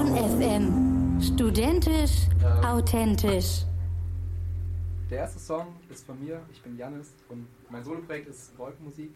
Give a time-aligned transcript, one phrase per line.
[0.00, 1.20] Bonn FM.
[1.20, 3.66] Studentisch, ähm, authentisch.
[5.10, 9.10] Der erste Song ist von mir, ich bin Janis und mein Soloprojekt ist Wolkenmusik.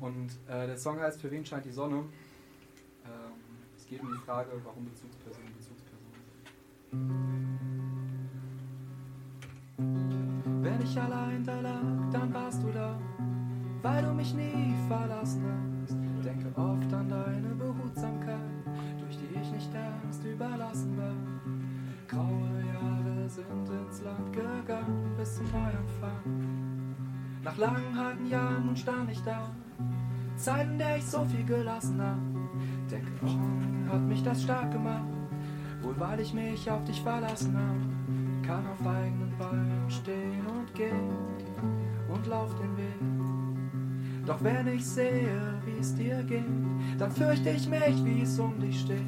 [0.00, 1.96] Und äh, der Song heißt Für wen scheint die Sonne?
[1.96, 3.32] Ähm,
[3.76, 5.82] es geht um die Frage, warum Bezugspersonen sind.
[10.62, 12.98] Wenn ich allein da lag, dann warst du da,
[13.82, 15.96] weil du mich nie verlassen hast.
[16.24, 18.51] Denke oft an deine Behutsamkeit,
[19.40, 21.14] ich nicht erst überlassen war.
[22.08, 26.94] Graue Jahre sind ins Land gegangen bis zum Neuanfang.
[27.42, 29.50] Nach langen, harten Jahren nun stand ich da,
[30.36, 32.18] Zeit, in der ich so viel gelassen hab.
[32.90, 35.06] Denke, oh, hat mich das stark gemacht,
[35.82, 38.46] wohl weil ich mich auf dich verlassen hab.
[38.46, 41.10] Kann auf eigenen Beinen stehen und gehen
[42.08, 44.26] und lauf den Weg.
[44.26, 46.44] Doch wenn ich sehe, wie es dir geht,
[46.98, 49.04] dann fürchte ich mich, wie es um dich steht.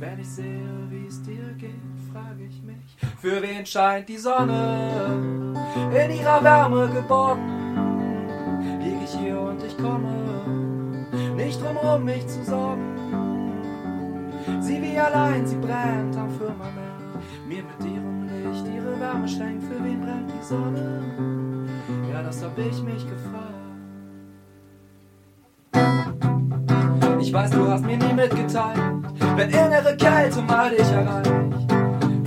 [0.00, 1.74] Wenn ich sehe, wie es dir geht,
[2.10, 5.54] frage ich mich, für wen scheint die Sonne
[5.92, 7.42] in ihrer Wärme geborgen?
[8.82, 12.96] Lieg ich hier und ich komme, nicht drum um mich zu sorgen.
[14.60, 19.64] Sie wie allein, sie brennt am Firmament, mir mit ihrem Licht ihre Wärme schenkt.
[19.64, 21.02] Für wen brennt die Sonne?
[22.10, 23.60] Ja, das hab ich mich gefragt.
[27.20, 28.89] Ich weiß, du hast mir nie mitgeteilt,
[29.40, 31.32] wenn innere Kälte mal dich erreicht.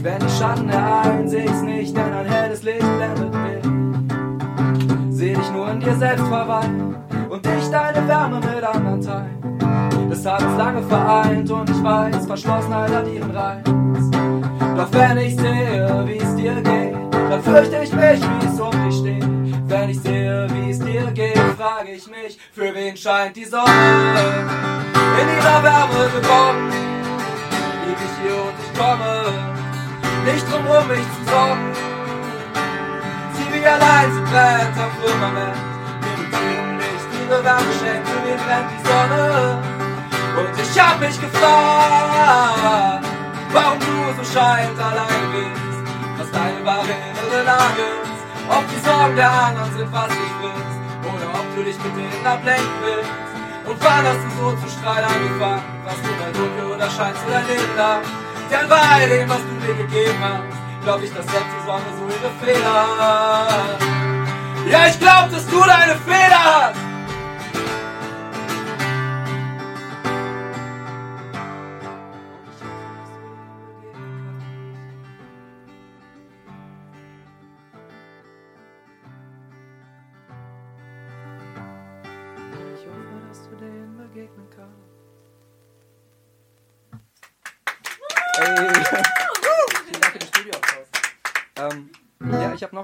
[0.02, 5.16] Wenn die Schatten ereilen, seh nicht, denn ein helles Licht blendet mich.
[5.16, 6.96] Seh dich nur in dir selbst verweilen
[7.30, 10.10] und dich deine Wärme mit anderen teilen.
[10.10, 13.64] Das hat uns lange vereint und ich weiß, Verschlossenheit hat ihren Reiz.
[14.76, 16.96] Doch wenn ich sehe, wie es dir geht,
[17.30, 19.24] dann fürchte ich mich, wie es um dich steht.
[19.68, 23.70] Wenn ich sehe, wie es dir geht, frage ich mich, für wen scheint die Sonne?
[25.22, 26.83] In ihrer Wärme geborgen,
[27.94, 29.14] lieg ich hier und ich komme,
[30.26, 31.74] nicht drum rum mich zu sorgen.
[33.34, 35.58] Sie wie allein, sie brennt am Firmament,
[36.02, 39.60] mir mit ihrem Licht ihre Wärme schenkt, für wen brennt die Sonne?
[40.40, 43.06] Und ich hab mich gefragt,
[43.52, 45.84] warum du so scheint allein bist,
[46.18, 50.78] was deine wahre innere Lage ist, ob die Sorgen der anderen sind, was dich frisst,
[51.04, 53.33] oder ob du dich mit denen ablenken willst.
[53.66, 55.64] Und hast du so zu streiten angefangen?
[55.86, 58.02] Was du bei dunkel oder scheinst du dein Leben lang?
[58.52, 62.04] Denn bei dem, was du mir gegeben hast, glaub ich, dass selbst die Sonne so
[62.06, 63.82] ihre Fehler hat.
[64.70, 66.83] Ja, ich glaub, dass du deine Fehler hast.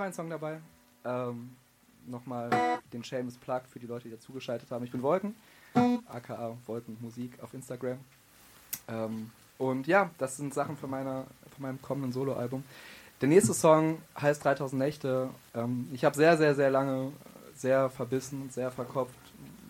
[0.10, 0.60] Ja, ich habe noch einen Song dabei.
[1.06, 1.56] Ähm,
[2.08, 2.50] Nochmal
[2.92, 4.84] den Shameless Plug für die Leute, die dazugeschaltet haben.
[4.84, 5.36] Ich bin Wolken,
[6.08, 8.00] aka Wolken Musik auf Instagram.
[8.88, 12.64] Ähm, und ja, das sind Sachen von, meiner, von meinem kommenden Soloalbum.
[13.22, 15.30] Der nächste Song heißt 3000 Nächte.
[15.54, 17.12] Ähm, ich habe sehr, sehr, sehr lange,
[17.54, 19.14] sehr verbissen, sehr verkopft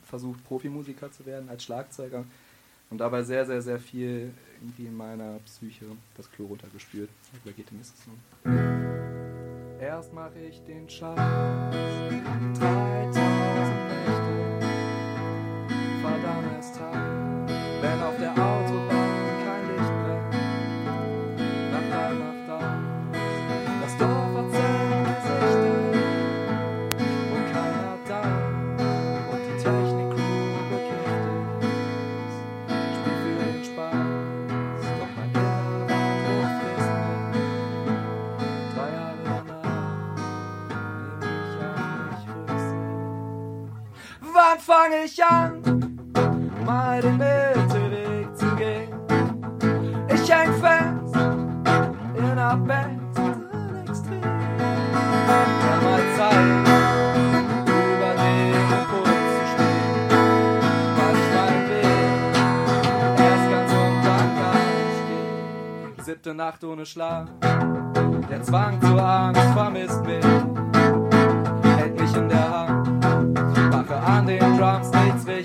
[0.10, 2.26] versucht, Profimusiker zu werden als Schlagzeuger
[2.90, 5.86] und dabei sehr, sehr, sehr viel irgendwie in meiner Psyche
[6.18, 7.10] das Klo runtergespült.
[7.32, 8.89] Darüber geht der nächste Song.
[9.82, 11.72] Erst mache ich den Scheiß, 3000
[14.06, 14.60] Nächte,
[16.02, 16.39] verdammtes
[44.80, 45.62] fange ich an,
[46.66, 48.90] mal den Mittelweg zu gehen?
[50.08, 51.16] Ich häng fest
[52.16, 53.46] in besten
[53.88, 54.22] Extrem.
[54.22, 56.70] Ja, mal Zeit.
[66.06, 67.28] Siebte Nacht ohne Schlaf,
[68.30, 70.26] der Zwang zur Angst vermisst mich,
[74.60, 75.39] drums, it's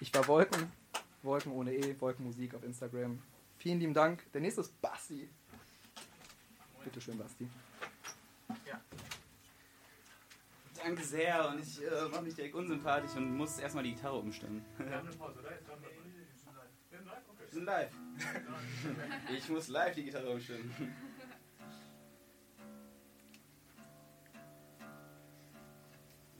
[0.00, 0.72] Ich war Wolken,
[1.22, 3.22] Wolken ohne E, Wolkenmusik auf Instagram.
[3.58, 4.24] Vielen lieben Dank.
[4.32, 5.28] Der nächste ist Basti.
[6.82, 7.46] Bitte schön, Basti.
[8.66, 8.80] Ja.
[10.82, 14.64] Danke sehr und ich äh, mache mich direkt unsympathisch und muss erstmal die Gitarre umstimmen.
[14.78, 15.50] Wir haben eine Pause, oder?
[17.38, 17.92] Wir sind live.
[19.36, 20.74] Ich muss live die Gitarre umstimmen.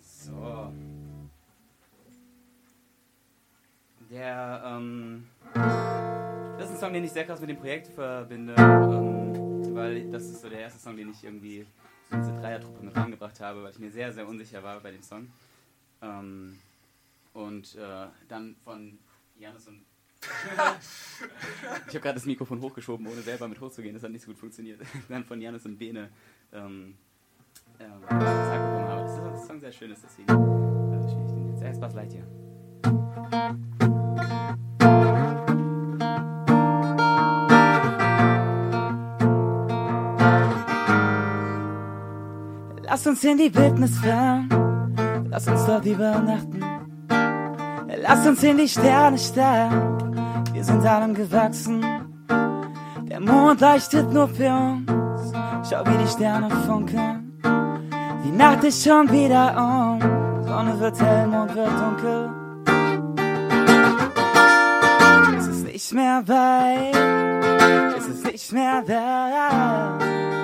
[0.01, 0.73] So.
[4.11, 5.25] Der, ähm,
[5.55, 10.25] das ist ein Song, den ich sehr krass mit dem Projekt verbinde, ähm, weil das
[10.25, 11.65] ist so der erste Song, den ich irgendwie
[12.11, 15.03] in diese Dreiertruppe mit reingebracht habe, weil ich mir sehr, sehr unsicher war bei dem
[15.03, 15.29] Song.
[16.03, 16.59] Ähm,
[17.35, 18.99] und äh, dann von
[19.39, 19.83] Janis und
[21.89, 23.95] ich habe gerade das Mikrofon hochgeschoben, ohne selber mit hochzugehen.
[23.95, 24.79] Das hat nicht so gut funktioniert.
[25.09, 26.11] Dann von Janis und Bene
[26.53, 26.95] ähm,
[27.79, 30.05] ähm, gesagt bekommen habe, das Song sehr schön ist.
[30.05, 31.62] Deswegen äh, spiele ich den jetzt.
[31.62, 33.67] Erst Bass Light hier.
[42.90, 44.48] Lass uns in die Wildnis fahren,
[45.31, 46.60] lass uns dort übernachten.
[48.02, 49.96] Lass uns in die Sterne starren,
[50.52, 51.84] wir sind allem gewachsen.
[53.08, 54.90] Der Mond leuchtet nur für uns,
[55.70, 57.40] schau wie die Sterne funkeln.
[58.25, 60.00] Die Nacht ist schon wieder um,
[60.44, 62.31] Sonne wird hell, Mond wird dunkel.
[65.38, 70.39] Es ist nicht mehr weit, es ist nicht mehr da.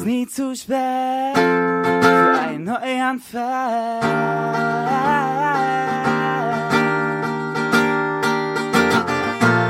[0.00, 4.00] Ist nie zu spät für einen Neuanfang.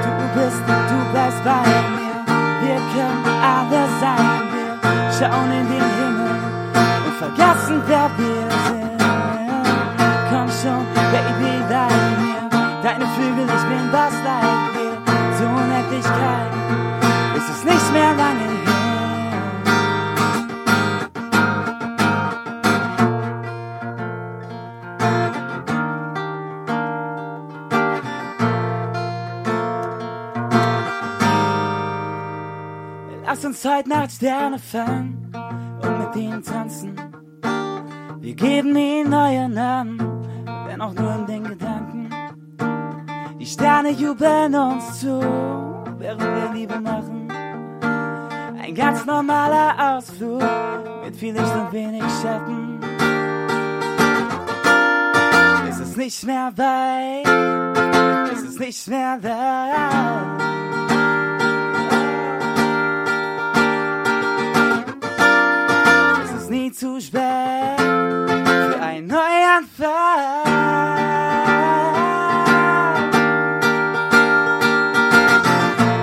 [0.04, 1.62] Du bist, du bleibst bei
[1.96, 2.18] mir.
[2.62, 4.40] Wir können alle sein.
[4.82, 6.34] Wir schauen in den Himmel
[7.06, 8.89] und vergessen, wer wir sind.
[33.62, 35.32] Uns heute Nacht Sterne fangen
[35.82, 36.96] und mit ihnen tanzen.
[38.18, 39.98] Wir geben ihnen neue Namen,
[40.66, 42.10] wenn auch nur in den Gedanken.
[43.38, 45.20] Die Sterne jubeln uns zu,
[45.98, 47.28] während wir Liebe machen.
[48.62, 50.42] Ein ganz normaler Ausflug
[51.04, 52.80] mit viel Licht und wenig Schatten.
[55.68, 60.59] Es ist nicht mehr weit, es ist nicht mehr da.
[66.80, 67.20] Zu spät
[67.78, 69.90] für einen Neuanfang.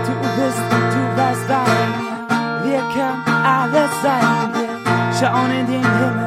[0.05, 0.62] Du bist,
[0.93, 1.65] du bleibst bei
[1.98, 2.17] mir.
[2.63, 4.53] Wir können alles sein.
[4.53, 4.69] Wir
[5.19, 6.26] schauen in den Himmel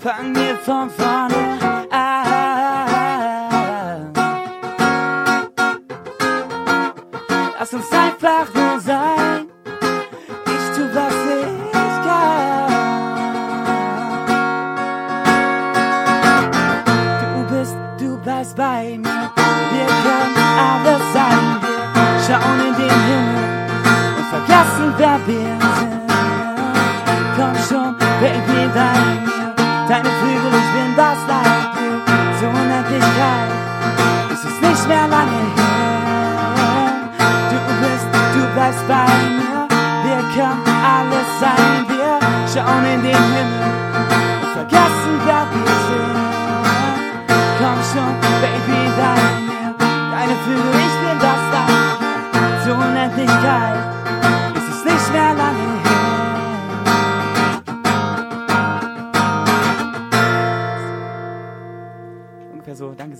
[0.00, 0.56] fangen wir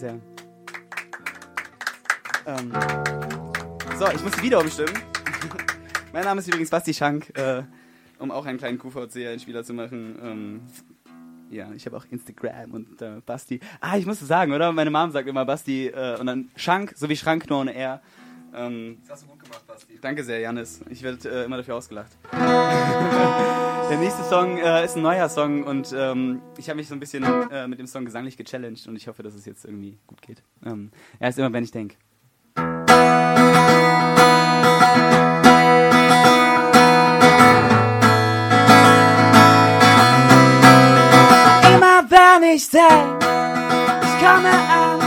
[0.00, 0.18] sehr.
[2.46, 2.72] Ähm,
[3.98, 4.94] so, ich muss wieder umstimmen.
[6.12, 7.62] mein Name ist übrigens Basti Schank, äh,
[8.18, 10.18] um auch einen kleinen QVC-Einspieler zu machen.
[10.22, 10.60] Ähm,
[11.50, 13.60] ja, ich habe auch Instagram und äh, Basti.
[13.80, 14.72] Ah, ich musste sagen, oder?
[14.72, 18.00] Meine Mom sagt immer Basti äh, und dann Schank, so wie Schrank nur ohne R.
[18.54, 19.98] Ähm, Das hast du gut gemacht, Basti.
[20.00, 20.80] danke sehr, Janis.
[20.90, 22.10] Ich werde äh, immer dafür ausgelacht.
[22.32, 27.00] Der nächste Song äh, ist ein neuer Song und ähm, ich habe mich so ein
[27.00, 30.22] bisschen äh, mit dem Song gesanglich gechallenged und ich hoffe, dass es jetzt irgendwie gut
[30.22, 30.42] geht.
[30.64, 31.96] Ähm, er ist immer, wenn ich denke.
[41.74, 44.99] Immer wenn ich denk, ich komme an,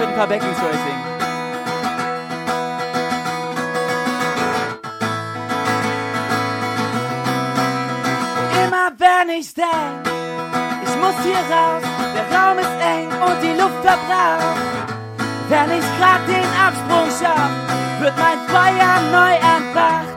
[0.00, 1.04] Wird ein paar Backings für euch singen.
[8.64, 9.68] Immer wenn ich denk,
[10.82, 11.82] ich muss hier raus,
[12.14, 14.56] der Raum ist eng und die Luft verbraucht.
[15.50, 17.50] Wenn ich grad den Absprung schaff,
[18.00, 20.16] wird mein Feuer neu entfacht.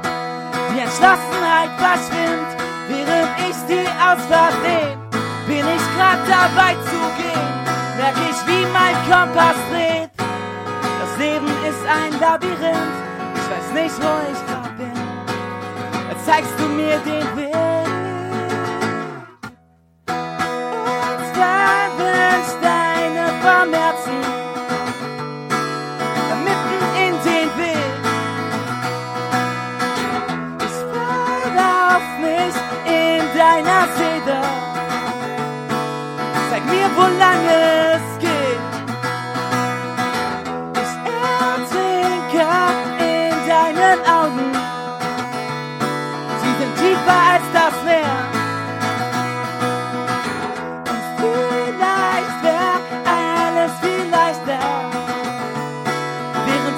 [0.73, 2.55] Die Entschlossenheit verschwimmt,
[2.87, 4.97] während ich die Ausfahrt nehm.
[5.45, 7.49] Bin ich grad dabei zu gehen,
[7.97, 9.62] merk ich, wie mein Kompass
[11.23, 12.97] Leben ist ein Labyrinth,
[13.33, 14.91] ich weiß nicht, wo ich grad bin.
[16.25, 17.52] Zeigst du mir den Weg.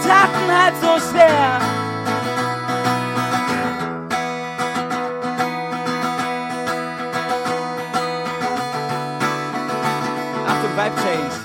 [0.07, 1.59] Taten halt so schwer.
[10.47, 11.44] Achtung, Vibe Change.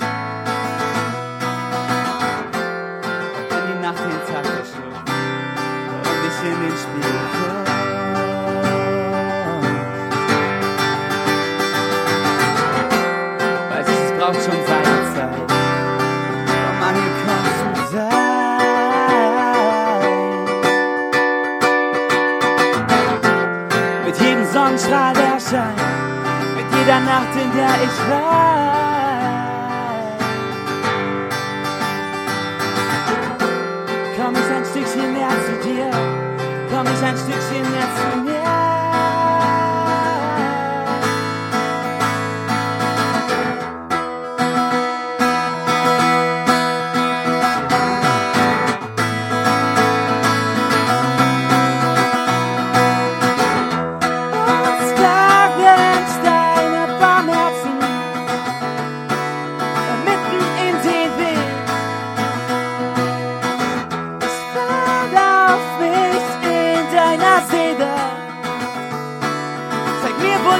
[27.75, 28.51] Ich war.
[34.17, 35.89] Komm ich ein Stückchen näher zu dir,
[36.69, 38.40] komm ich ein Stückchen näher zu mir.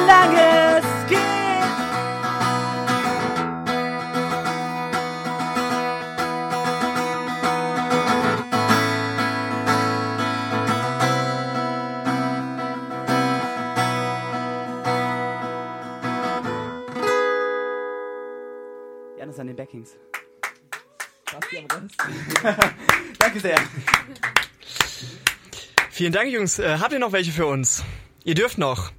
[0.07, 1.19] Lang es geht.
[19.17, 19.97] Janis an den Backings.
[23.19, 23.59] Danke sehr.
[25.89, 26.59] Vielen Dank, Jungs.
[26.59, 27.83] Äh, habt ihr noch welche für uns?
[28.23, 28.91] Ihr dürft noch.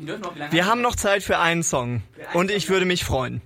[0.00, 2.02] Wir, haben noch Zeit für einen Song.
[2.32, 3.42] Und ich würde mich freuen.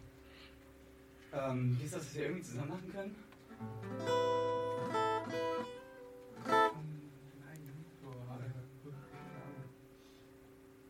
[1.33, 3.15] Ähm, wie ist das, dass wir irgendwie zusammen machen können?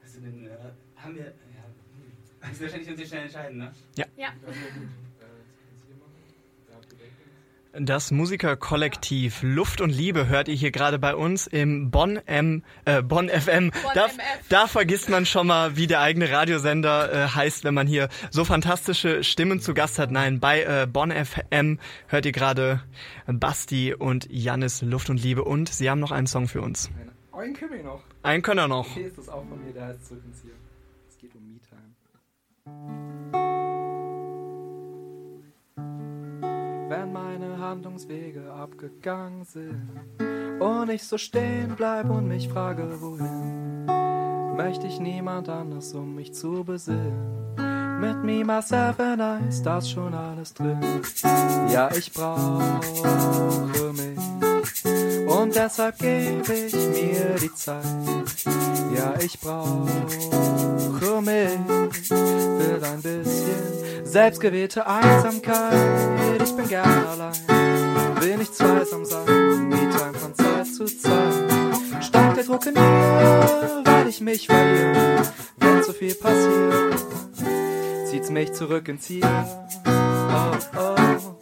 [0.02, 0.50] Hast du denn, äh,
[0.96, 1.32] haben wir, ja,
[2.42, 3.72] Das ist wahrscheinlich uns hier schnell entscheiden, ne?
[3.96, 4.04] Ja.
[4.16, 4.28] Ja.
[7.76, 13.02] Das Musikerkollektiv Luft und Liebe hört ihr hier gerade bei uns im Bonn M äh,
[13.02, 13.72] Bonn FM.
[13.94, 14.14] da, MF.
[14.48, 18.44] da vergisst man schon mal, wie der eigene Radiosender äh, heißt, wenn man hier so
[18.44, 20.12] fantastische Stimmen zu Gast hat.
[20.12, 22.80] Nein, bei äh, Bonn FM hört ihr gerade
[23.26, 26.90] Basti und Jannis Luft und Liebe und sie haben noch einen Song für uns.
[27.32, 28.02] Einen können wir noch.
[28.22, 28.88] Einen können wir noch.
[28.92, 30.52] Okay, ist das auch von mir, der heißt Zurück ins Hier.
[31.08, 31.82] Es geht um Me-Time.
[36.96, 39.90] Wenn meine Handlungswege abgegangen sind
[40.60, 43.84] und ich so stehen bleib und mich frage, wohin,
[44.56, 47.56] möchte ich niemand anders, um mich zu besinnen.
[48.00, 50.78] Mit me, myself and I ist das schon alles drin.
[51.68, 52.62] Ja, ich brauche
[53.92, 57.84] mich und deshalb gebe ich mir die Zeit.
[58.96, 59.90] Ja, ich brauche
[61.22, 66.40] mich, will ein bisschen selbstgewählte Einsamkeit.
[66.40, 67.32] Ich bin gern allein,
[68.20, 72.02] will nicht zweisam sein, Me-Time von Zeit zu Zeit.
[72.02, 75.22] Steigt der Druck in mir, weil ich mich verliere,
[75.58, 77.04] wenn zu viel passiert,
[78.08, 79.24] zieht's mich zurück ins Hier.
[79.86, 81.34] Oh, oh, oh.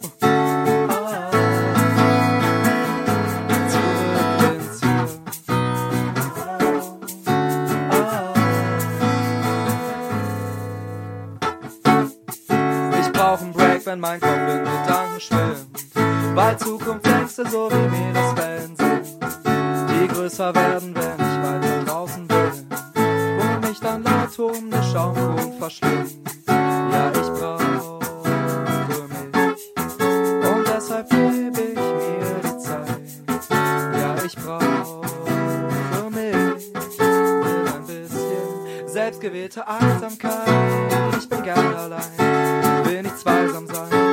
[13.33, 14.63] Einen Break, wenn mein Kopf in
[15.25, 16.35] schwimmt.
[16.35, 19.19] Weil Zukunftsängste so wie Meereswellen sind,
[19.89, 22.67] die größer werden, wenn ich weiter draußen bin.
[23.39, 26.23] Und mich dann laut um den Schaumgrund verschlingen.
[26.47, 27.83] Ja, ich brauche mich.
[30.51, 33.01] Und deshalb gebe ich mir die Zeit.
[33.99, 36.33] Ja, ich brauche mich.
[36.99, 40.49] Will ein bisschen selbstgewählte Einsamkeit.
[41.17, 44.12] Ich bin gern allein, will nicht zweisam sein.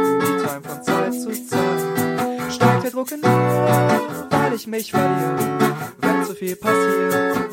[0.51, 2.53] Time von Zeit zu Zeit.
[2.53, 5.39] Steigt der Druck in mir, weil ich mich verliere.
[6.01, 7.51] Wenn zu viel passiert,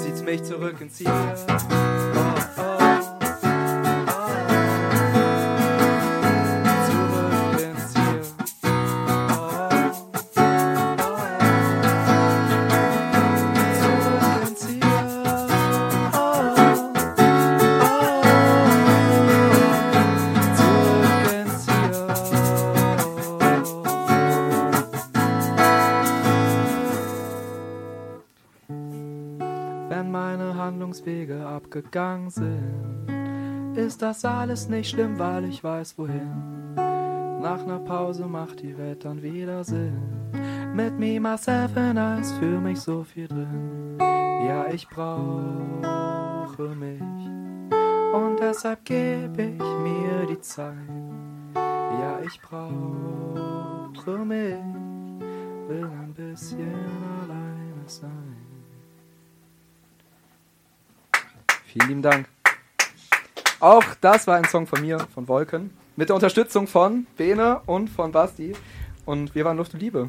[0.00, 1.12] zieht's mich zurück ins Hier.
[31.74, 36.76] Abgegangen sind, ist das alles nicht schlimm, weil ich weiß wohin.
[36.76, 40.00] Nach ner Pause macht die Welt dann wieder Sinn.
[40.72, 43.98] Mit me, myself and I ist für mich so viel drin.
[43.98, 47.02] Ja, ich brauche mich.
[48.12, 50.76] Und deshalb gebe ich mir die Zeit.
[51.56, 54.54] Ja, ich brauche mich.
[55.66, 56.72] Will ein bisschen
[57.24, 58.43] alleine sein.
[61.74, 62.28] Vielen lieben Dank.
[63.58, 65.76] Auch das war ein Song von mir, von Wolken.
[65.96, 68.54] Mit der Unterstützung von Bene und von Basti.
[69.04, 70.08] Und wir waren Luft und Liebe.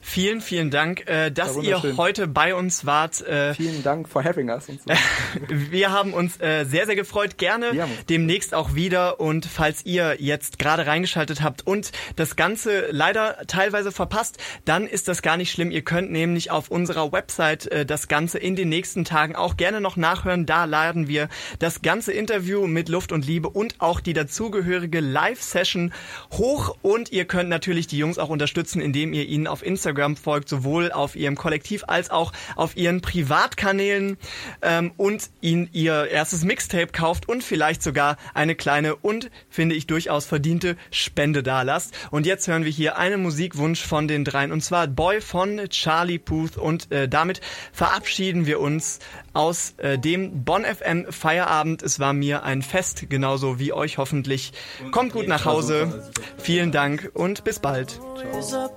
[0.00, 3.20] Vielen, vielen Dank, äh, dass ihr heute bei uns wart.
[3.20, 4.90] Äh, Vielen Dank for having us und so.
[5.48, 7.36] Wir haben uns äh, sehr, sehr gefreut.
[7.38, 9.20] Gerne demnächst auch wieder.
[9.20, 15.08] Und falls ihr jetzt gerade reingeschaltet habt und das Ganze leider teilweise verpasst, dann ist
[15.08, 15.70] das gar nicht schlimm.
[15.70, 19.80] Ihr könnt nämlich auf unserer Website äh, das Ganze in den nächsten Tagen auch gerne
[19.80, 20.46] noch nachhören.
[20.46, 25.92] Da laden wir das ganze Interview mit Luft und Liebe und auch die dazugehörige Live-Session
[26.32, 26.76] hoch.
[26.82, 30.92] Und ihr könnt natürlich die Jungs auch unterstützen, indem ihr ihnen auf Instagram folgt, sowohl
[30.92, 34.16] auf ihrem Kollektiv als auch auf ihren Privatkanälen
[34.62, 39.86] ähm, und ihnen ihr erstes Mixtape kauft und vielleicht sogar eine kleine und, finde ich,
[39.86, 41.94] durchaus verdiente Spende dalasst.
[42.10, 46.18] Und jetzt hören wir hier einen Musikwunsch von den dreien und zwar Boy von Charlie
[46.18, 47.40] Puth und äh, damit
[47.72, 49.00] verabschieden wir uns
[49.32, 51.82] aus äh, dem Bonn FM Feierabend.
[51.82, 54.52] Es war mir ein Fest, genauso wie euch hoffentlich.
[54.92, 56.10] Kommt gut nach Hause.
[56.38, 58.00] Vielen Dank und bis bald.
[58.16, 58.70] Raise